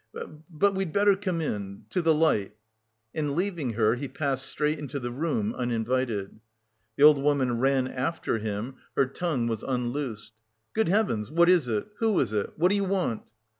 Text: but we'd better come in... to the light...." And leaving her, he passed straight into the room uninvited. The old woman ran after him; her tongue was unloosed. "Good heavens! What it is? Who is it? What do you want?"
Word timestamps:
but 0.51 0.73
we'd 0.73 0.91
better 0.91 1.15
come 1.15 1.39
in... 1.41 1.85
to 1.91 2.01
the 2.01 2.11
light...." 2.15 2.55
And 3.13 3.35
leaving 3.35 3.73
her, 3.73 3.93
he 3.93 4.07
passed 4.07 4.47
straight 4.47 4.79
into 4.79 4.99
the 4.99 5.11
room 5.11 5.53
uninvited. 5.55 6.39
The 6.95 7.03
old 7.03 7.21
woman 7.21 7.59
ran 7.59 7.87
after 7.87 8.39
him; 8.39 8.77
her 8.95 9.05
tongue 9.05 9.45
was 9.45 9.61
unloosed. 9.61 10.31
"Good 10.73 10.89
heavens! 10.89 11.29
What 11.29 11.49
it 11.49 11.67
is? 11.67 11.83
Who 11.99 12.19
is 12.19 12.33
it? 12.33 12.51
What 12.57 12.69
do 12.69 12.75
you 12.77 12.83
want?" 12.85 13.21